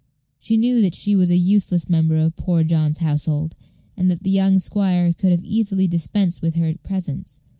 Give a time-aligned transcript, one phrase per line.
[0.39, 3.53] She knew that she was a useless member of Poor John's household,
[3.95, 7.39] and that the young squire could have easily dispensed with her presence.